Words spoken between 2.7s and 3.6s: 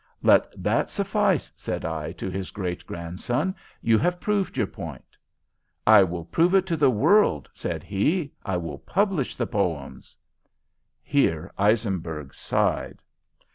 grandson.